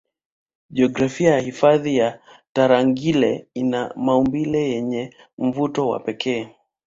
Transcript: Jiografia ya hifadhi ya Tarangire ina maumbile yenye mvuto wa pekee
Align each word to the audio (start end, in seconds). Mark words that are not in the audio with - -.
Jiografia 0.69 1.33
ya 1.33 1.39
hifadhi 1.39 1.97
ya 1.97 2.19
Tarangire 2.53 3.47
ina 3.53 3.93
maumbile 3.95 4.69
yenye 4.71 5.13
mvuto 5.37 5.87
wa 5.87 5.99
pekee 5.99 6.49